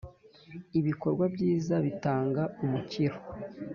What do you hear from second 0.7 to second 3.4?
ibikorwa byiza bitanga umukiro